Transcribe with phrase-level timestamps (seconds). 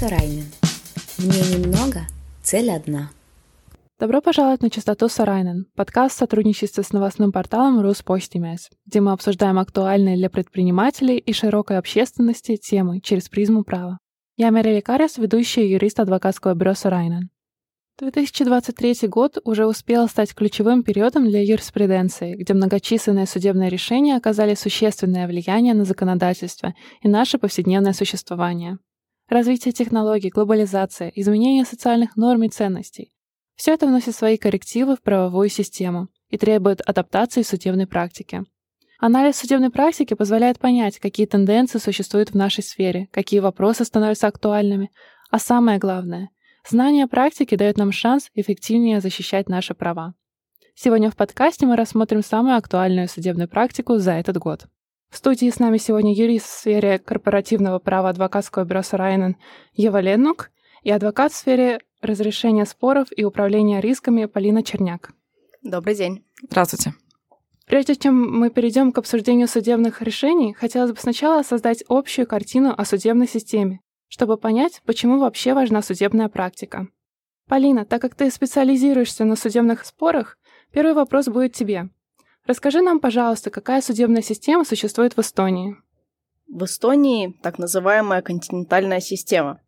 [0.00, 0.46] Сарайнин.
[1.18, 2.06] Мне немного,
[2.42, 3.10] цель одна.
[3.98, 9.58] Добро пожаловать на частоту Сарайнен, подкаст в сотрудничестве с новостным порталом Руспостимес, где мы обсуждаем
[9.58, 13.98] актуальные для предпринимателей и широкой общественности темы через призму права.
[14.38, 17.28] Я Мерили Карес, ведущая юрист адвокатского бюро Сарайнен.
[17.98, 25.26] 2023 год уже успел стать ключевым периодом для юриспруденции, где многочисленные судебные решения оказали существенное
[25.26, 28.78] влияние на законодательство и наше повседневное существование.
[29.30, 33.14] Развитие технологий, глобализация, изменение социальных норм и ценностей–
[33.56, 38.44] все это вносит свои коррективы в правовую систему и требует адаптации судебной практики.
[38.98, 44.90] Анализ судебной практики позволяет понять, какие тенденции существуют в нашей сфере, какие вопросы становятся актуальными,
[45.30, 46.28] а самое главное–
[46.68, 50.14] Знание практики дает нам шанс эффективнее защищать наши права.
[50.74, 54.66] Сегодня в подкасте мы рассмотрим самую актуальную судебную практику за этот год.
[55.10, 59.36] В студии с нами сегодня юрист в сфере корпоративного права адвокатского бюро Сарайнен
[59.74, 60.50] Ева Леннук
[60.82, 65.10] и адвокат в сфере разрешения споров и управления рисками Полина Черняк.
[65.62, 66.24] Добрый день.
[66.42, 66.94] Здравствуйте.
[67.66, 72.84] Прежде чем мы перейдем к обсуждению судебных решений, хотелось бы сначала создать общую картину о
[72.84, 76.88] судебной системе чтобы понять, почему вообще важна судебная практика.
[77.48, 80.36] Полина, так как ты специализируешься на судебных спорах,
[80.72, 81.88] первый вопрос будет тебе.
[82.50, 85.76] Расскажи нам, пожалуйста, какая судебная система существует в Эстонии?
[86.48, 89.60] В Эстонии так называемая континентальная система.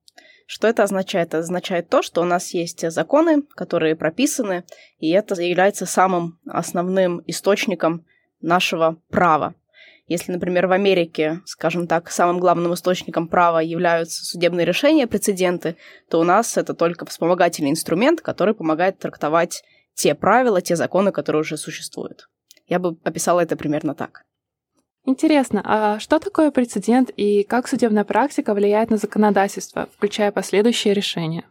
[0.46, 1.28] Что это означает?
[1.28, 4.64] Это означает то, что у нас есть законы, которые прописаны,
[4.98, 8.04] и это является самым основным источником
[8.40, 9.54] нашего права.
[10.08, 15.76] Если, например, в Америке, скажем так, самым главным источником права являются судебные решения, прецеденты,
[16.10, 19.62] то у нас это только вспомогательный инструмент, который помогает трактовать
[19.94, 22.26] те правила, те законы, которые уже существуют.
[22.66, 24.24] Я бы описала это примерно так.
[25.04, 31.44] Интересно, а что такое прецедент и как судебная практика влияет на законодательство, включая последующие решения?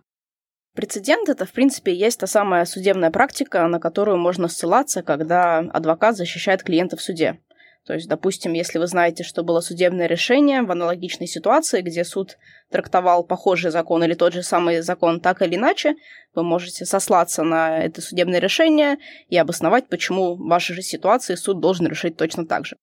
[0.73, 6.15] Прецедент это, в принципе, есть та самая судебная практика, на которую можно ссылаться, когда адвокат
[6.15, 7.41] защищает клиента в суде.
[7.85, 12.37] То есть, допустим, если вы знаете, что было судебное решение в аналогичной ситуации, где суд
[12.69, 15.95] трактовал похожий закон или тот же самый закон так или иначе,
[16.35, 18.97] вы можете сослаться на это судебное решение
[19.29, 22.77] и обосновать, почему в вашей же ситуации суд должен решить точно так же.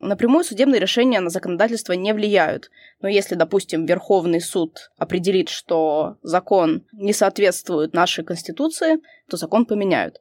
[0.00, 2.70] Напрямую судебные решения на законодательство не влияют.
[3.00, 8.98] Но если, допустим, Верховный суд определит, что закон не соответствует нашей Конституции,
[9.30, 10.20] то закон поменяют.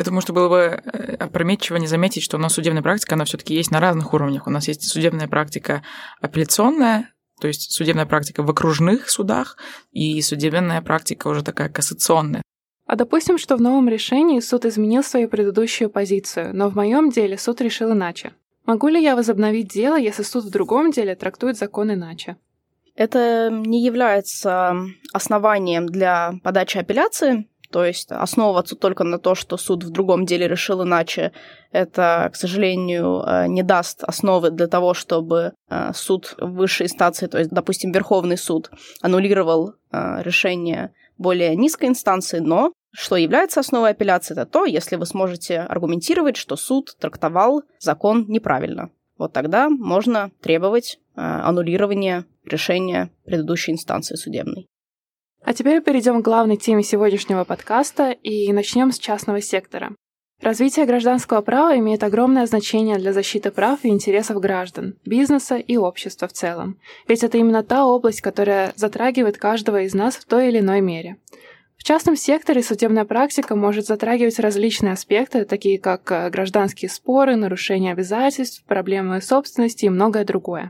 [0.00, 3.26] Я думаю, что было бы э, опрометчиво не заметить, что у нас судебная практика, она
[3.26, 4.46] все таки есть на разных уровнях.
[4.46, 5.82] У нас есть судебная практика
[6.22, 9.58] апелляционная, то есть судебная практика в окружных судах
[9.92, 12.40] и судебная практика уже такая кассационная.
[12.86, 17.36] А допустим, что в новом решении суд изменил свою предыдущую позицию, но в моем деле
[17.36, 18.32] суд решил иначе.
[18.64, 22.38] Могу ли я возобновить дело, если суд в другом деле трактует закон иначе?
[22.94, 24.80] Это не является
[25.12, 30.48] основанием для подачи апелляции, то есть основываться только на то, что суд в другом деле
[30.48, 31.32] решил иначе,
[31.70, 37.38] это, к сожалению, э, не даст основы для того, чтобы э, суд высшей инстанции, то
[37.38, 38.70] есть, допустим, Верховный суд,
[39.02, 45.06] аннулировал э, решение более низкой инстанции, но что является основой апелляции, это то, если вы
[45.06, 48.90] сможете аргументировать, что суд трактовал закон неправильно.
[49.16, 54.66] Вот тогда можно требовать аннулирования решения предыдущей инстанции судебной.
[55.42, 59.94] А теперь перейдем к главной теме сегодняшнего подкаста и начнем с частного сектора.
[60.42, 66.28] Развитие гражданского права имеет огромное значение для защиты прав и интересов граждан, бизнеса и общества
[66.28, 66.78] в целом.
[67.08, 71.16] Ведь это именно та область, которая затрагивает каждого из нас в той или иной мере.
[71.76, 77.92] В частном секторе судебная практика может затрагивать различные аспекты, такие как э, гражданские споры, нарушение
[77.92, 80.68] обязательств, проблемы собственности и многое другое.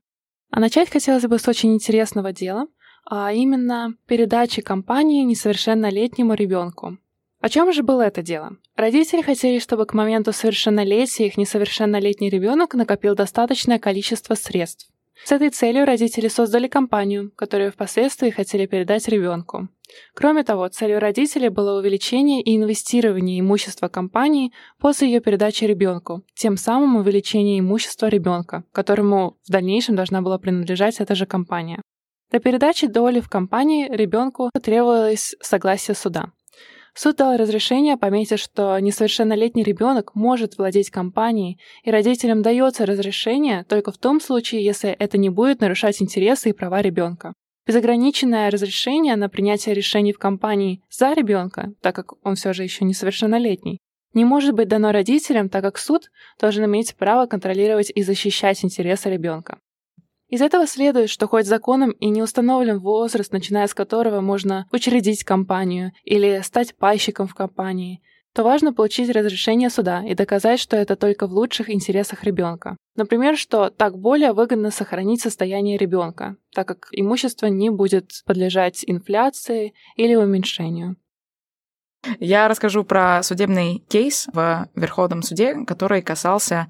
[0.52, 2.66] А начать хотелось бы с очень интересного дела–
[3.04, 6.98] а именно передачи компании несовершеннолетнему ребенку.
[7.40, 8.56] О чем же было это дело?
[8.76, 14.90] Родители хотели, чтобы к моменту совершеннолетия их несовершеннолетний ребенок накопил достаточное количество средств.
[15.24, 19.68] С этой целью родители создали компанию, которую впоследствии хотели передать ребенку.
[20.14, 26.56] Кроме того, целью родителей было увеличение и инвестирование имущества компании после ее передачи ребенку, тем
[26.56, 31.82] самым увеличение имущества ребенка, которому в дальнейшем должна была принадлежать эта же компания.
[32.30, 36.32] Для передачи доли в компании ребенку требовалось согласие суда.
[36.94, 43.92] Суд дал разрешение, пометив, что несовершеннолетний ребенок может владеть компанией, и родителям дается разрешение только
[43.92, 47.32] в том случае, если это не будет нарушать интересы и права ребенка.
[47.66, 52.84] Безограниченное разрешение на принятие решений в компании за ребенка, так как он все же еще
[52.84, 53.78] несовершеннолетний,
[54.12, 56.10] не может быть дано родителям, так как суд
[56.40, 59.58] должен иметь право контролировать и защищать интересы ребенка.
[60.30, 65.24] Из этого следует, что хоть законом и не установлен возраст, начиная с которого можно учредить
[65.24, 68.00] компанию или стать пайщиком в компании,
[68.32, 72.76] то важно получить разрешение суда и доказать, что это только в лучших интересах ребенка.
[72.94, 79.74] Например, что так более выгодно сохранить состояние ребенка, так как имущество не будет подлежать инфляции
[79.96, 80.94] или уменьшению.
[82.18, 86.68] Я расскажу про судебный кейс в Верховном суде, который касался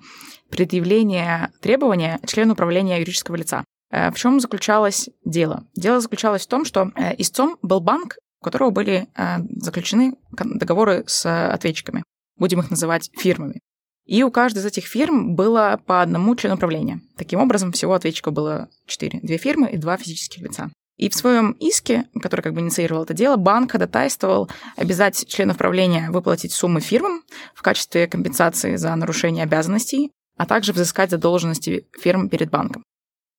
[0.50, 3.64] предъявления требования члену управления юридического лица.
[3.90, 5.66] Э, в чем заключалось дело?
[5.74, 11.04] Дело заключалось в том, что э, истцом был банк, у которого были э, заключены договоры
[11.06, 12.02] с ответчиками.
[12.36, 13.60] Будем их называть фирмами.
[14.06, 17.00] И у каждой из этих фирм было по одному члену управления.
[17.16, 19.20] Таким образом, всего ответчиков было четыре.
[19.20, 20.70] Две фирмы и два физических лица.
[21.00, 26.10] И в своем иске, который как бы инициировал это дело, банк ходатайствовал обязать членов правления
[26.10, 27.22] выплатить суммы фирмам
[27.54, 32.84] в качестве компенсации за нарушение обязанностей, а также взыскать задолженности фирм перед банком.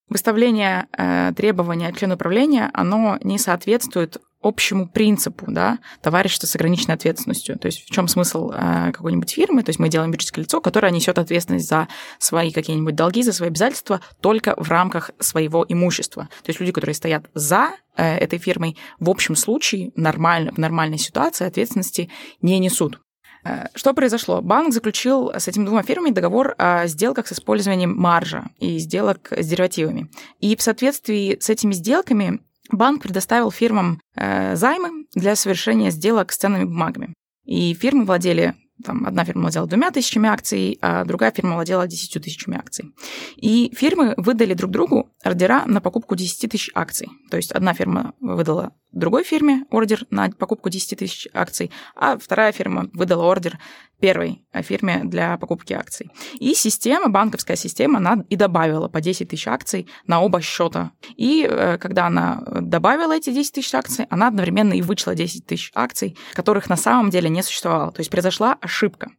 [0.10, 7.58] Выставление э, требования члена управления, оно не соответствует общему принципу, да, товарищества с ограниченной ответственностью.
[7.60, 9.64] То есть в чем смысл э, какой-нибудь фирмы?
[9.64, 11.88] То есть мы делаем юридическое лицо, которое несет ответственность за
[12.20, 16.30] свои какие-нибудь долги, за свои обязательства только в рамках своего имущества.
[16.44, 20.98] То есть люди, которые стоят за э, этой фирмой, в общем случае нормально, в нормальной
[20.98, 22.10] ситуации ответственности
[22.42, 23.00] не несут.
[23.44, 24.42] Э, что произошло?
[24.42, 29.48] Банк заключил с этими двумя фирмами договор о сделках с использованием маржа и сделок с
[29.48, 30.10] деривативами.
[30.40, 32.42] И в соответствии с этими сделками
[32.74, 37.14] банк предоставил фирмам э, займы для совершения сделок с ценными бумагами.
[37.46, 42.22] И фирмы владели там одна фирма владела двумя тысячами акций, а другая фирма владела десятью
[42.22, 42.94] тысячами акций.
[43.36, 47.08] И фирмы выдали друг другу ордера на покупку 10 тысяч акций.
[47.30, 52.52] То есть одна фирма выдала другой фирме ордер на покупку 10 тысяч акций, а вторая
[52.52, 53.60] фирма выдала ордер
[54.02, 56.12] первой фирме для покупки акций.
[56.40, 60.92] И система, банковская система, она и добавила по 10 тысяч акций на оба счета.
[61.16, 65.72] И э, когда она добавила эти 10 тысяч акций, она одновременно и вычла 10 тысяч
[65.76, 67.92] акций, которых на самом деле не существовало.
[67.92, 69.12] То есть произошла ошибка.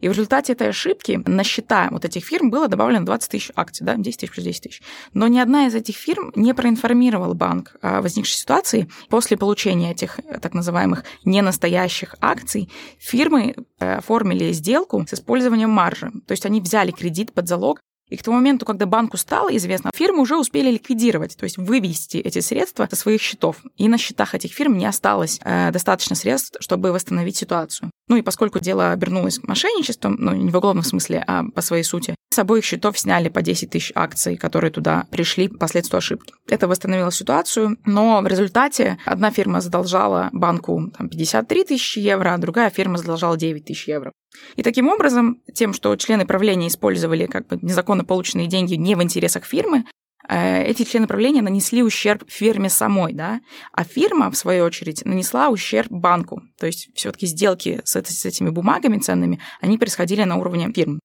[0.00, 3.84] И в результате этой ошибки на счета вот этих фирм было добавлено 20 тысяч акций,
[3.84, 4.82] да, 10 тысяч плюс 10 тысяч.
[5.14, 10.20] Но ни одна из этих фирм не проинформировала банк о возникшей ситуации, После получения этих
[10.20, 16.10] э, так называемых ненастоящих акций фирмы э, оформили сделку с использованием маржи.
[16.26, 19.90] То есть они взяли кредит под залог, и к тому моменту, когда банку стало известно,
[19.94, 23.56] фирмы уже успели ликвидировать, то есть вывести эти средства со своих счетов.
[23.76, 27.90] И на счетах этих фирм не осталось э, достаточно средств, чтобы восстановить ситуацию.
[28.08, 32.16] Ну и поскольку дело обернулось мошенничеством, ну не в уголовном смысле, а по своей сути,
[32.32, 36.34] с обоих счетов сняли по 10 тысяч акций, которые туда пришли по следствию ошибки.
[36.48, 42.38] Это восстановило ситуацию, но в результате одна фирма задолжала банку там, 53 тысячи евро, а
[42.38, 44.12] другая фирма задолжала 9 тысяч евро.
[44.56, 49.02] И таким образом, тем, что члены правления использовали как бы незаконно полученные деньги не в
[49.02, 49.84] интересах фирмы,
[50.28, 53.40] э, эти члены правления нанесли ущерб фирме самой, да,
[53.72, 56.42] а фирма, в свою очередь, нанесла ущерб банку.
[56.58, 61.00] То есть все-таки сделки с, с этими бумагами ценными, они происходили на уровне фирм.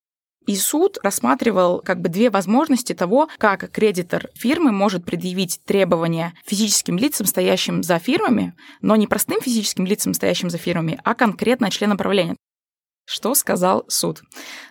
[0.46, 6.98] И суд рассматривал как бы две возможности того, как кредитор фирмы может предъявить требования физическим
[6.98, 11.96] лицам, стоящим за фирмами, но не простым физическим лицам, стоящим за фирмами, а конкретно членам
[11.96, 12.36] правления.
[13.06, 14.20] Что сказал суд?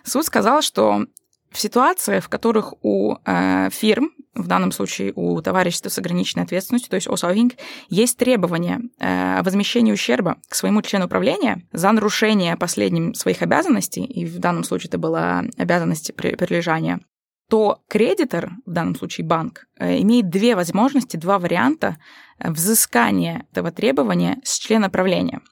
[0.04, 1.06] Суд сказал, что
[1.50, 6.90] в ситуациях, в которых у э, фирм, в данном случае у товарищества с ограниченной ответственностью,
[6.90, 7.54] то есть ОСАВИНГ,
[7.88, 14.26] есть требования э, возмещении ущерба к своему члену управления за нарушение последним своих обязанностей, и
[14.26, 17.00] в данном случае это была обязанность прилежания,
[17.48, 21.96] то кредитор, в данном случае банк, э, имеет две возможности, два варианта
[22.38, 25.40] взыскания этого требования с члена правления–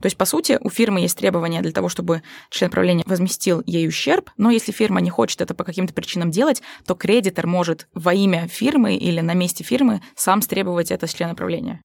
[0.00, 3.88] то есть, по сути, у фирмы есть требования для того, чтобы член правления возместил ей
[3.88, 8.12] ущерб, но если фирма не хочет это по каким-то причинам делать, то кредитор может во
[8.12, 11.80] имя фирмы или на месте фирмы сам стребовать это с члена правления.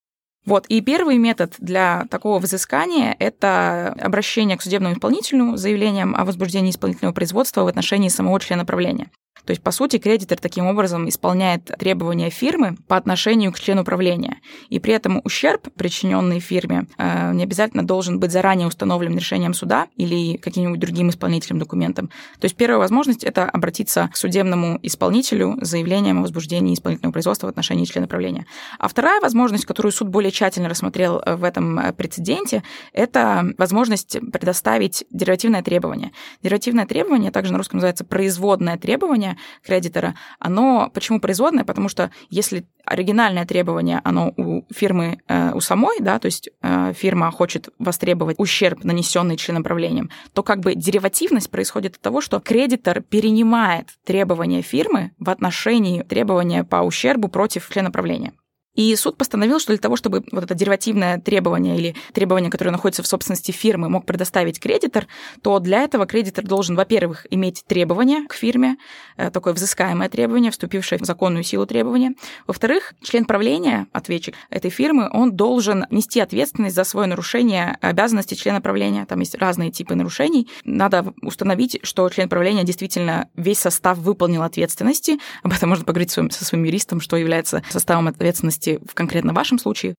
[0.45, 0.65] Вот.
[0.67, 6.71] И первый метод для такого взыскания– это обращение к судебному исполнителю с заявлением о возбуждении
[6.71, 9.11] исполнительного производства в отношении самого члена правления.
[9.45, 14.37] То есть, по сути, кредитор таким образом исполняет требования фирмы по отношению к члену управления.
[14.69, 19.87] И при этом ущерб, причиненный фирме, э, не обязательно должен быть заранее установлен решением суда
[19.95, 22.09] или каким-нибудь другим исполнительным документом.
[22.39, 27.47] То есть первая возможность– это обратиться к судебному исполнителю с заявлением о возбуждении исполнительного производства
[27.47, 28.45] в отношении члена правления.
[28.77, 34.17] А вторая возможность, которую суд более тщательно рассмотрел э, в этом э, прецеденте, это возможность
[34.31, 36.11] предоставить деривативное требование.
[36.43, 41.63] Деривативное требование, также на русском называется производное требование, требование кредитора, оно почему производное?
[41.63, 46.93] Потому что если оригинальное требование, оно у фирмы, э, у самой, да, то есть э,
[46.93, 52.39] фирма хочет востребовать ущерб, нанесенный членом правлением, то как бы деривативность происходит от того, что
[52.39, 58.33] кредитор перенимает требования фирмы в отношении требования по ущербу против члена правления.
[58.75, 63.03] И суд постановил, что для того, чтобы вот это деривативное требование или требование, которое находится
[63.03, 65.07] в собственности фирмы, мог предоставить кредитор,
[65.41, 68.77] то для этого кредитор должен, во-первых, иметь требование к фирме,
[69.17, 72.15] э, такое взыскаемое требование, вступившее в законную силу требования.
[72.47, 78.61] Во-вторых, член правления, ответчик этой фирмы, он должен нести ответственность за свое нарушение обязанностей члена
[78.61, 79.05] правления.
[79.05, 80.47] Там есть разные типы нарушений.
[80.63, 85.19] Надо установить, что член правления действительно весь состав выполнил ответственности.
[85.43, 89.59] Об этом можно поговорить со своим юристом, что является составом ответственности ответственности в конкретно вашем
[89.59, 89.95] случае.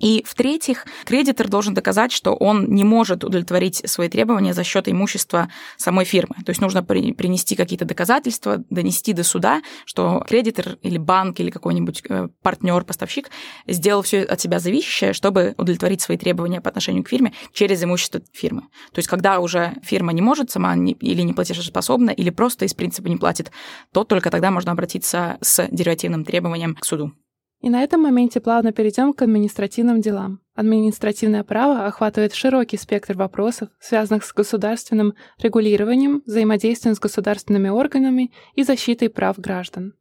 [0.00, 5.50] И в-третьих, кредитор должен доказать, что он не может удовлетворить свои требования за счет имущества
[5.76, 6.36] самой фирмы.
[6.46, 12.02] То есть нужно принести какие-то доказательства, донести до суда, что кредитор или банк или какой-нибудь
[12.08, 13.30] э, партнер, поставщик
[13.66, 18.22] сделал все от себя зависящее, чтобы удовлетворить свои требования по отношению к фирме через имущество
[18.32, 18.62] фирмы.
[18.92, 23.08] То есть когда уже фирма не может сама или не платежеспособна, или просто из принципа
[23.08, 23.50] не платит,
[23.92, 27.12] то только тогда можно обратиться с деривативным требованием к суду.
[27.60, 30.40] И на этом моменте плавно перейдем к административным делам.
[30.54, 38.62] Административное право охватывает широкий спектр вопросов, связанных с государственным регулированием, взаимодействием с государственными органами и
[38.62, 39.94] защитой прав граждан.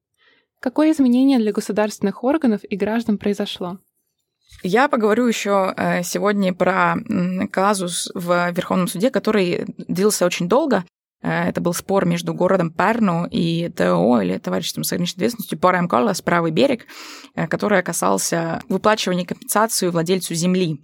[0.61, 3.79] Какое изменение для государственных органов и граждан произошло?
[4.63, 6.95] Я поговорю еще э, сегодня про
[7.51, 10.83] казус в Верховном суде, который длился очень долго.
[11.21, 15.87] Э, это был спор между городом Перну и ТО, или Товариществом с ограниченной ответственностью, Парам
[15.87, 16.85] Калас, правый берег,
[17.35, 20.81] э, который касался выплачивания компенсации владельцу земли.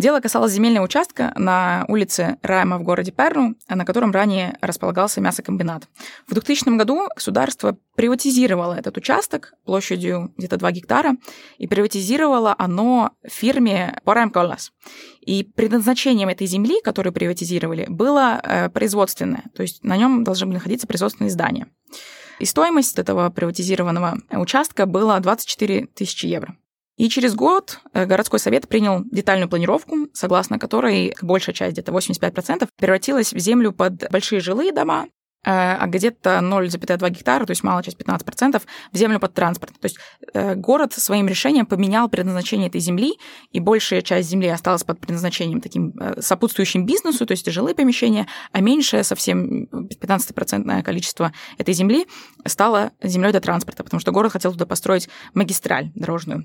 [0.00, 5.88] Дело касалось земельного участка на улице Райма в городе Перну, на котором ранее располагался мясокомбинат.
[6.26, 11.16] В 2000 году государство приватизировало этот участок площадью где-то 2 гектара,
[11.58, 14.72] и приватизировало оно фирме Порайм Коллас.
[15.20, 20.54] И предназначением этой земли, которую приватизировали, было э, производственное, то есть на нем должны были
[20.54, 21.66] находиться производственные здания.
[22.38, 26.56] И стоимость этого приватизированного участка была 24 тысячи евро.
[27.00, 32.68] И через год э, городской совет принял детальную планировку, согласно которой большая часть, где-то 85%,
[32.76, 35.08] превратилась в землю под большие жилые дома, э,
[35.44, 38.60] а где-то 0,2 гектара, то есть малая часть 15%,
[38.92, 39.72] в землю под транспорт.
[39.80, 39.96] То есть
[40.34, 43.14] э, город своим решением поменял предназначение этой земли,
[43.50, 48.60] и большая часть земли осталась под предназначением таким сопутствующим бизнесу, то есть жилые помещения, а
[48.60, 52.06] меньшее совсем 15% количество этой земли
[52.44, 56.44] стало землей для транспорта, потому что город хотел туда построить магистраль дорожную.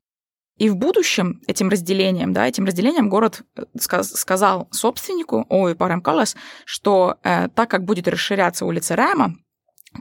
[0.58, 6.36] И в будущем этим разделением, да, этим разделением город э, сказал собственнику, ой, Парам Калас,
[6.64, 9.36] что э, так как будет расширяться улица Рама,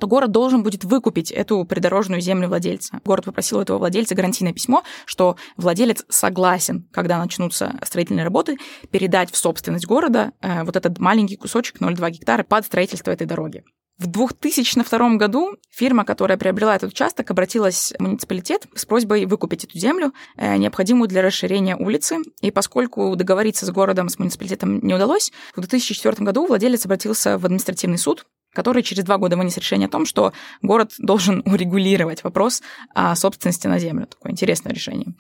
[0.01, 3.01] то город должен будет выкупить эту придорожную землю владельца.
[3.05, 8.57] Город попросил у этого владельца гарантийное письмо, что владелец согласен, когда начнутся строительные работы,
[8.91, 13.65] передать в собственность города э, вот этот маленький кусочек 0,2 гектара под строительство этой дороги.
[13.97, 19.79] В 2002 году фирма, которая приобрела этот участок, обратилась в муниципалитет с просьбой выкупить эту
[19.79, 22.17] землю, э, необходимую для расширения улицы.
[22.41, 27.45] И поскольку договориться с городом, с муниципалитетом не удалось, в 2004 году владелец обратился в
[27.45, 32.63] административный суд, который через два года вынес решение о том, что город должен урегулировать вопрос
[32.95, 34.09] о собственности на землю.
[34.09, 35.15] Такое интересное решение.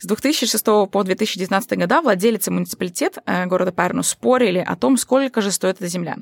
[0.00, 5.40] С 2006 по 2019 года владелец и муниципалитет э, города Парну спорили о том, сколько
[5.40, 6.18] же стоит эта земля.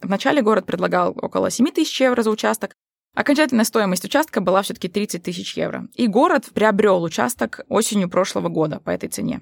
[0.00, 2.74] Вначале город предлагал около 7 тысяч евро за участок,
[3.14, 5.88] Окончательная стоимость участка была все-таки 30 тысяч евро.
[5.94, 9.40] И город приобрел участок осенью прошлого года по этой цене.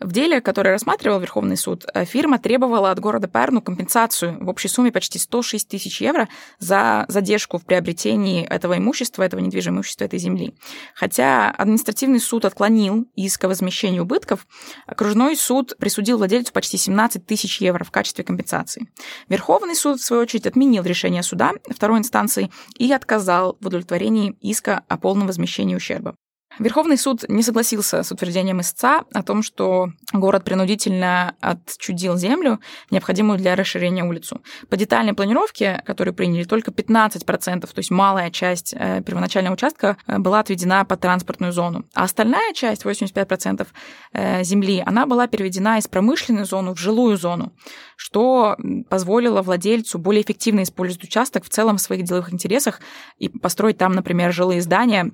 [0.00, 4.68] В деле, которое рассматривал Верховный суд, э, фирма требовала от города Перну компенсацию в общей
[4.68, 6.28] сумме почти 106 тысяч евро
[6.58, 10.54] за задержку в приобретении этого имущества, этого недвижимого имущества, этой земли.
[10.94, 14.46] Хотя административный суд отклонил иск о возмещении убытков,
[14.86, 18.88] окружной суд присудил владельцу почти 17 тысяч евро в качестве компенсации.
[19.28, 24.84] Верховный суд, в свою очередь, отменил решение суда второй инстанции и отказал в удовлетворении иска
[24.88, 26.14] о полном возмещении ущерба.
[26.58, 32.58] Верховный суд не согласился с утверждением истца о том, что город принудительно отчудил землю,
[32.90, 34.42] необходимую для расширения улицу.
[34.68, 40.18] По детальной планировке, которую приняли, только 15%, то есть малая часть э, первоначального участка э,
[40.18, 41.84] была отведена под транспортную зону.
[41.94, 43.66] А остальная часть, 85%
[44.12, 47.52] э, земли, она была переведена из промышленной зоны в жилую зону,
[47.96, 48.56] что
[48.90, 52.80] позволило владельцу более эффективно использовать участок в целом в своих деловых интересах
[53.18, 55.12] и построить там, например, жилые здания,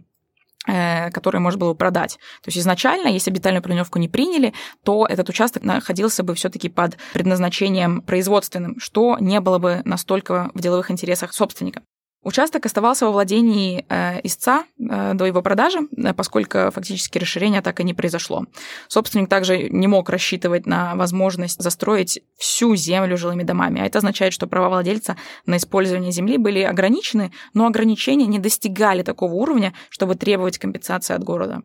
[0.66, 2.18] Э, который можно было продать.
[2.42, 6.70] То есть изначально, если бы детальную планировку не приняли, то этот участок находился бы все-таки
[6.70, 11.82] под предназначением производственным, что не было бы настолько в деловых интересах собственника.
[12.24, 17.80] Участок оставался во владении э, истца э, до его продажи, э, поскольку фактически расширение так
[17.80, 18.46] и не произошло.
[18.88, 24.32] Собственник также не мог рассчитывать на возможность застроить всю землю жилыми домами, а это означает,
[24.32, 30.14] что права владельца на использование земли были ограничены, но ограничения не достигали такого уровня, чтобы
[30.14, 31.62] требовать компенсации от города.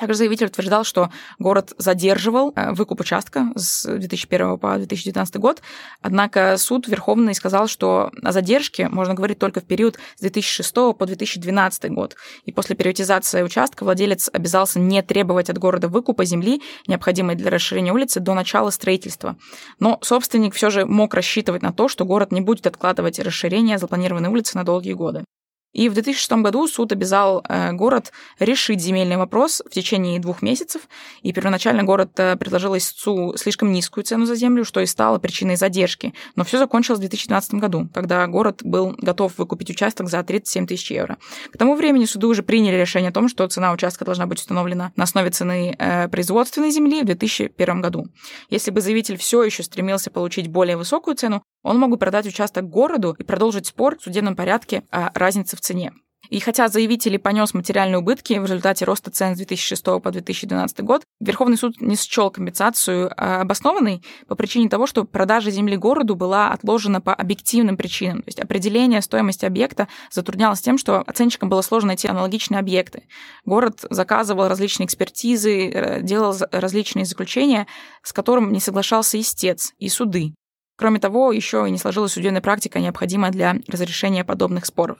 [0.00, 5.60] Также заявитель утверждал, что город задерживал э, выкуп участка с 2001 по 2019 год,
[6.00, 11.04] однако суд Верховный сказал, что о задержке можно говорить только в период с 2006 по
[11.04, 12.16] 2012 год.
[12.46, 17.92] И после приватизации участка владелец обязался не требовать от города выкупа земли, необходимой для расширения
[17.92, 19.36] улицы, до начала строительства.
[19.80, 24.30] Но собственник все же мог рассчитывать на то, что город не будет откладывать расширение запланированной
[24.30, 25.24] улицы на долгие годы.
[25.72, 30.82] И в 2006 году суд обязал э, город решить земельный вопрос в течение двух месяцев.
[31.22, 35.56] И первоначально город э, предложил истцу слишком низкую цену за землю, что и стало причиной
[35.56, 36.12] задержки.
[36.34, 40.90] Но все закончилось в 2012 году, когда город был готов выкупить участок за 37 тысяч
[40.90, 41.18] евро.
[41.52, 44.92] К тому времени суды уже приняли решение о том, что цена участка должна быть установлена
[44.96, 48.08] на основе цены э, производственной земли в 2001 году.
[48.48, 52.68] Если бы заявитель все еще стремился получить более высокую цену, он мог бы продать участок
[52.68, 55.92] городу и продолжить спор в судебном порядке о разнице в цене.
[56.30, 61.02] И хотя заявитель понес материальные убытки в результате роста цен с 2006 по 2012 год,
[61.18, 66.52] Верховный суд не счел компенсацию а, обоснованной по причине того, что продажа земли городу была
[66.52, 68.22] отложена по объективным причинам.
[68.22, 73.08] То есть определение стоимости объекта затруднялось тем, что оценщикам было сложно найти аналогичные объекты.
[73.44, 77.66] Город заказывал различные экспертизы, э, делал различные заключения,
[78.04, 80.34] с которым не соглашался истец и суды.
[80.80, 84.96] Кроме того, еще и не сложилась судебная практика, необходимая для разрешения подобных споров.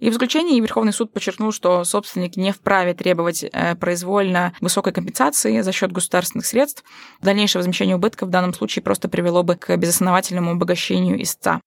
[0.00, 5.60] И в заключении Верховный суд подчеркнул, что собственник не вправе требовать э, произвольно высокой компенсации
[5.60, 6.82] за счет государственных средств.
[7.20, 11.60] Дальнейшее возмещение убытков в данном случае просто привело бы к безосновательному обогащению истца.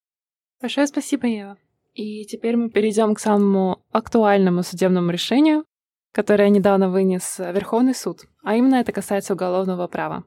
[0.60, 1.58] Большое спасибо, Ева.
[1.94, 5.66] И теперь мы перейдем к самому актуальному судебному решению,
[6.14, 10.24] которое недавно вынес Верховный суд, а именно это касается уголовного права.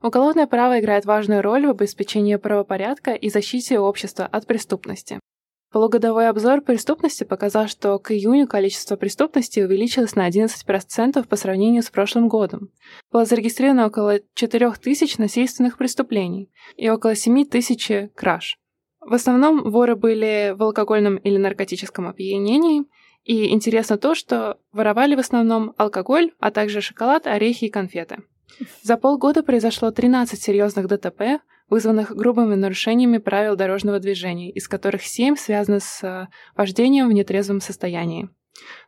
[0.00, 5.18] Уголовное право играет важную роль в обеспечении правопорядка и защите общества от преступности.
[5.70, 11.90] Полугодовой обзор преступности показал, что к июню количество преступности увеличилось на 11% по сравнению с
[11.90, 12.70] прошлым годом.
[13.12, 18.56] Было зарегистрировано около 4 тысяч насильственных преступлений и около 7 тысяч краж.
[19.00, 22.84] В основном воры были в алкогольном или наркотическом опьянении,
[23.24, 28.18] и интересно то, что воровали в основном алкоголь, а также шоколад, орехи и конфеты.
[28.82, 35.36] За полгода произошло 13 серьезных ДТП, вызванных грубыми нарушениями правил дорожного движения, из которых 7
[35.36, 38.28] связаны с э, вождением в нетрезвом состоянии.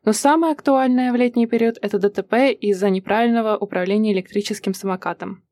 [0.05, 5.44] Но самое актуальное в летний период– это ДТП из-за неправильного управления электрическим самокатом.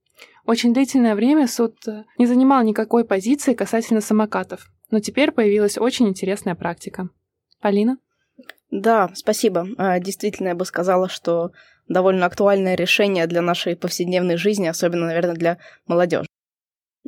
[0.46, 6.08] Очень длительное время суд э, не занимал никакой позиции касательно самокатов, но теперь появилась очень
[6.08, 7.10] интересная практика.
[7.60, 7.98] Полина?
[8.70, 9.66] Да, спасибо.
[9.76, 11.52] А, действительно, я бы сказала, что
[11.88, 16.26] довольно актуальное решение для нашей повседневной жизни, особенно, наверное, для молодежи.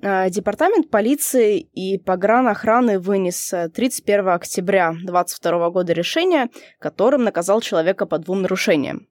[0.03, 8.19] А, департамент полиции и погранохраны вынес 31 октября 2022 года решение, которым наказал человека по
[8.19, 9.07] двум нарушениям.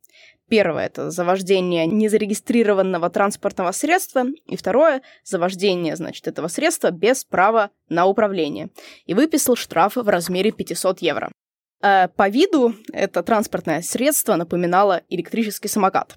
[0.49, 7.23] Первое– это за вождение незарегистрированного транспортного средства, и второе– за вождение, значит, этого средства без
[7.23, 8.69] права на управление.
[9.05, 11.32] И выписал штраф в размере 500 евро.
[11.82, 16.15] Э, по виду это транспортное средство напоминало электрический самокат.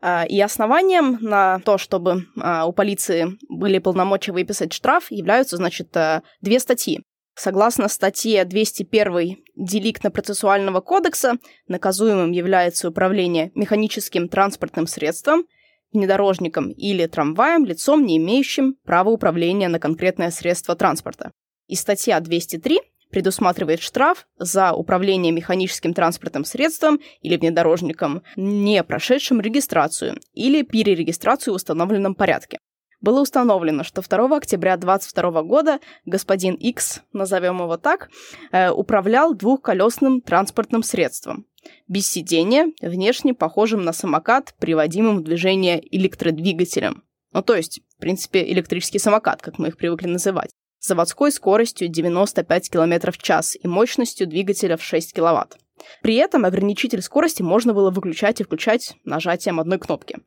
[0.00, 5.94] Э, и основанием на то, чтобы э, у полиции были полномочия выписать штраф, являются, значит,
[6.40, 7.02] две статьи.
[7.34, 11.34] Согласно статье 201 Деликтно-процессуального кодекса,
[11.68, 15.44] наказуемым является управление механическим транспортным средством,
[15.92, 21.32] внедорожником или трамваем лицом, не имеющим права управления на конкретное средство транспорта.
[21.66, 30.20] И статья 203 предусматривает штраф за управление механическим транспортным средством или внедорожником, не прошедшим регистрацию
[30.32, 32.58] или перерегистрацию в установленном порядке.
[33.00, 38.10] Было установлено, что 2 октября 2022 года господин X, назовем его так,
[38.52, 41.46] э, управлял двухколесным транспортным средством
[41.88, 47.02] без сидения, внешне похожим на самокат, приводимым в движение электродвигателем.
[47.32, 52.70] Ну, то есть, в принципе, электрический самокат, как мы их привыкли называть заводской скоростью 95
[52.70, 55.58] км в час и мощностью двигателя в 6 кВт.
[56.02, 60.18] При этом ограничитель скорости можно было выключать и включать нажатием одной кнопки.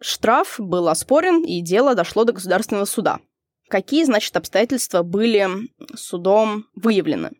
[0.00, 3.18] Штраф был оспорен, и дело дошло до государственного суда.
[3.68, 5.48] Какие, значит, обстоятельства были
[5.94, 7.32] судом выявлены?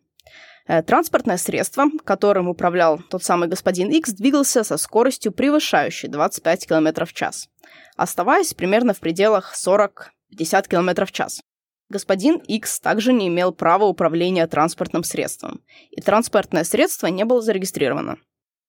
[0.67, 7.05] Э, транспортное средство, которым управлял тот самый господин X, двигался со скоростью, превышающей 25 км
[7.05, 7.47] в час,
[7.95, 11.39] оставаясь примерно в пределах 40-50 км в час.
[11.89, 18.17] Господин X также не имел права управления транспортным средством, и транспортное средство не было зарегистрировано.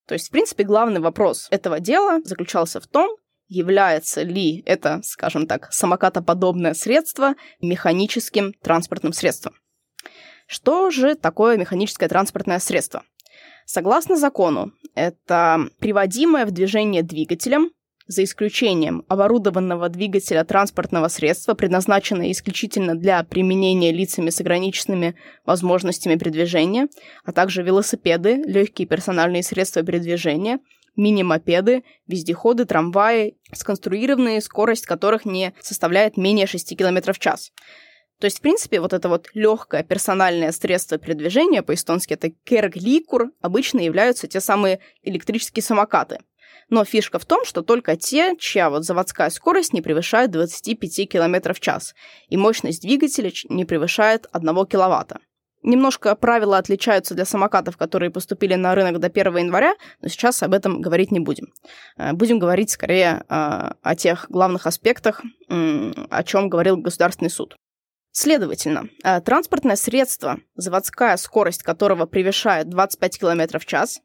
[0.07, 3.15] То есть, в принципе, главный вопрос этого дела заключался в том,
[3.49, 9.55] является ли это, скажем так, самокатоподобное средство механическим транспортным средством.
[10.47, 13.03] Что же такое механическое транспортное средство?
[13.65, 17.71] Согласно закону, это приводимое в движение двигателем,
[18.09, 26.87] за исключением оборудованного двигателя транспортного средства, предназначенного исключительно для применения лицами с ограниченными возможностями передвижения,
[27.23, 30.59] а также велосипеды, легкие персональные средства передвижения,
[30.95, 37.51] мини-мопеды, вездеходы, трамваи, сконструированные, скорость которых не составляет менее 6 км в час.
[38.19, 43.81] То есть, в принципе, вот это вот легкое персональное средство передвижения, по-эстонски это кергликур, обычно
[43.81, 46.17] являются те самые электрические самокаты.
[46.69, 51.53] Но фишка в том, что только те, чья вот заводская скорость не превышает 25 км
[51.53, 51.95] в час,
[52.27, 55.19] и мощность двигателя не превышает 1 киловатта.
[55.61, 60.53] Немножко правила отличаются для самокатов, которые поступили на рынок до 1 января, но сейчас об
[60.53, 61.47] этом говорить не будем.
[61.97, 67.57] Э, будем говорить скорее э, о тех главных аспектах, о чем говорил Государственный суд.
[68.11, 74.01] Следовательно, э, транспортное средство, заводская скорость которого превышает 25 км в час,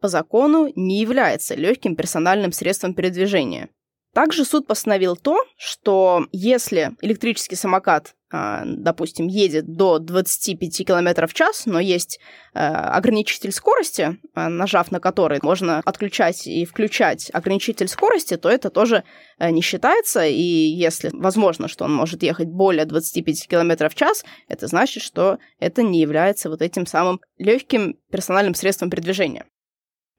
[0.00, 3.68] по закону не является легким персональным средством передвижения.
[4.14, 11.34] Также суд постановил то, что если электрический самокат, а, допустим, едет до 25 км в
[11.34, 12.18] час, но есть
[12.52, 18.70] а, ограничитель скорости, а, нажав на который можно отключать и включать ограничитель скорости, то это
[18.70, 19.04] тоже
[19.38, 24.66] не считается, и если возможно, что он может ехать более 25 км в час, это
[24.66, 29.46] значит, что это не является вот этим самым легким персональным средством передвижения.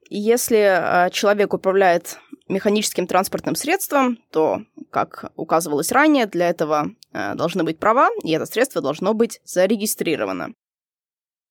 [0.10, 2.18] Если человек управляет
[2.48, 8.48] механическим транспортным средством, то, как указывалось ранее, для этого э, должны быть права, и это
[8.48, 10.54] средство должно быть зарегистрировано.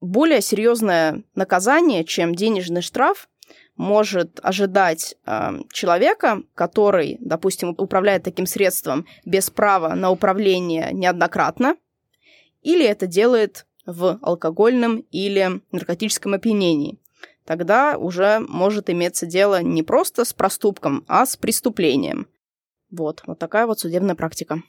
[0.01, 3.29] Более серьезное наказание, чем денежный штраф,
[3.77, 11.77] может ожидать э, человека, который, допустим, управляет таким средством без права на управление неоднократно,
[12.63, 16.99] или это делает в алкогольном или наркотическом опьянении
[17.49, 22.29] тогда уже может иметься дело не просто с проступком, а с преступлением.
[22.91, 24.63] Вот, вот такая вот судебная практика.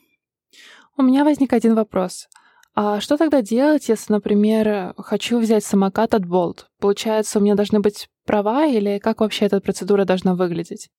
[0.96, 2.30] У меня возник один вопрос.
[2.76, 6.68] А что тогда делать, если, например, хочу взять самокат от Bolt?
[6.80, 10.90] Получается, у меня должны быть права или как вообще эта процедура должна выглядеть?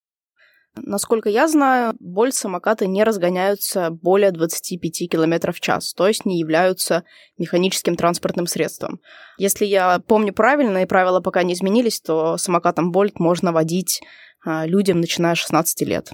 [0.76, 6.38] Насколько я знаю, боль самокаты не разгоняются более 25 км в час, то есть не
[6.38, 7.04] являются
[7.38, 9.00] механическим транспортным средством.
[9.37, 14.00] Если я помню правильно, и правила пока не изменились, то самокатом Bolt можно водить
[14.44, 16.12] а, людям, начиная с 16 лет.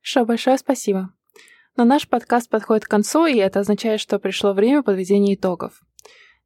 [0.00, 1.10] Хорошо, большое спасибо.
[1.76, 5.82] Но наш подкаст подходит к концу, и это означает, что пришло время подведения итогов.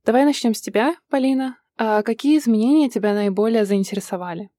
[0.05, 1.59] Давай начнем с тебя, Полина.
[1.77, 4.51] А какие изменения тебя наиболее заинтересовали?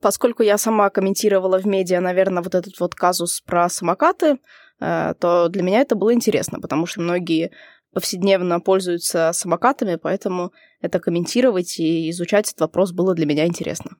[0.00, 4.38] Поскольку я сама комментировала в медиа, наверное, вот этот вот казус про самокаты,
[4.80, 7.50] э, то для меня это было интересно, потому что многие
[7.92, 13.96] повседневно пользуются самокатами, поэтому это комментировать и изучать этот вопрос было для меня интересно.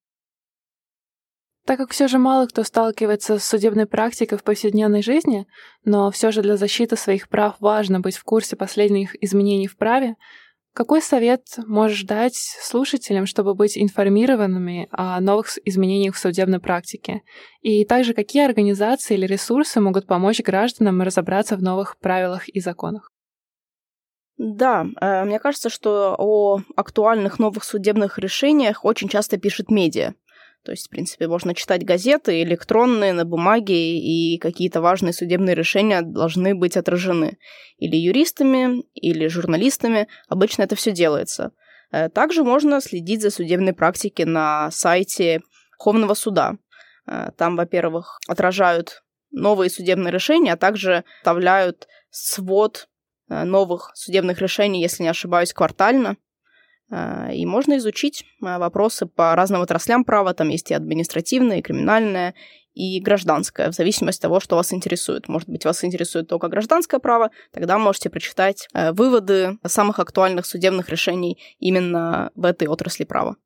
[1.67, 5.47] Так как все же мало кто сталкивается с судебной практикой в повседневной жизни,
[5.85, 10.15] но все же для защиты своих прав важно быть в курсе последних изменений в праве,
[10.77, 17.23] какой совет можешь дать слушателям, чтобы быть информированными о новых изменениях в судебной практике?
[17.63, 23.11] И также какие организации или ресурсы могут помочь гражданам разобраться в новых правилах и законах?
[24.37, 30.13] Да, э, мне кажется, что о актуальных новых судебных решениях очень часто пишет медиа.
[30.67, 36.03] То есть, в принципе, можно читать газеты электронные на бумаге, и какие-то важные судебные решения
[36.03, 37.39] должны быть отражены
[37.79, 40.09] или юристами, или журналистами.
[40.29, 41.53] Обычно это все делается.
[41.93, 46.57] Э, также можно следить за судебной практикой на сайте Верховного суда.
[47.07, 52.89] Э, там, во-первых, отражают новые судебные решения, а также вставляют свод
[53.29, 56.17] э, новых судебных решений, если не ошибаюсь, квартально.
[56.91, 60.35] А, и можно изучить а, вопросы по разным отраслям права.
[60.35, 62.35] Там есть и административное, и криминальное,
[62.75, 65.29] и гражданское, в зависимости от того, что вас интересует.
[65.29, 70.91] Может быть, вас интересует только гражданское право, тогда можете прочитать э, выводы самых актуальных судебных
[70.91, 73.37] решений именно в этой отрасли права.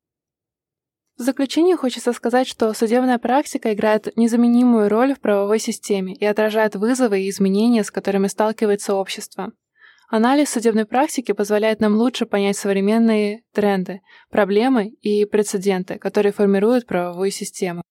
[1.17, 6.75] В заключение хочется сказать, что судебная практика играет незаменимую роль в правовой системе и отражает
[6.75, 9.53] вызовы и изменения, с которыми сталкивается общество.
[10.11, 17.31] Анализ судебной практики позволяет нам лучше понять современные тренды, проблемы и прецеденты, которые формируют правовую
[17.31, 17.81] систему.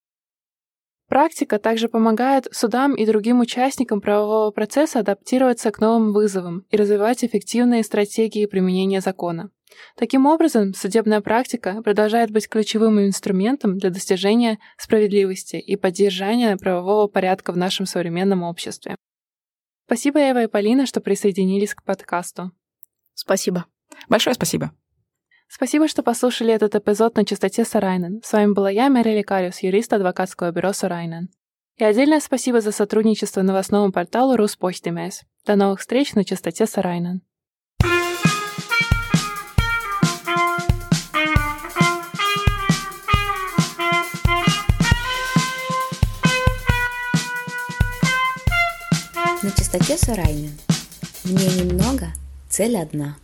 [1.08, 7.24] Практика также помогает судам и другим участникам правового процесса адаптироваться к новым вызовам и развивать
[7.24, 9.48] эффективные стратегии применения закона.
[9.96, 17.52] Таким образом, судебная практика продолжает быть ключевым инструментом для достижения справедливости и поддержания правового порядка
[17.52, 18.96] в нашем современном обществе.
[19.90, 22.52] Спасибо, Эва и Полина, что присоединились к подкасту.
[23.14, 23.66] Спасибо.
[24.08, 24.70] Большое спасибо.
[25.48, 28.20] Спасибо, что послушали этот эпизод на частоте Сарайнен.
[28.22, 31.28] С вами была я, Мэри Лекариус, юрист адвокатского бюро Сарайнен.
[31.76, 35.22] И отдельное спасибо за сотрудничество новостному порталу Руспочтимес.
[35.44, 37.22] До новых встреч на частоте Сарайнен.
[49.72, 50.58] На частоте Сарайнен.
[51.22, 52.12] Мне немного,
[52.48, 53.16] цель одна.